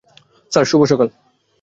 [0.51, 1.07] Sir, শুভ সকাল।